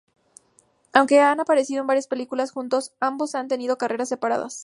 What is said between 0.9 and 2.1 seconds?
Aunque han aparecido en varias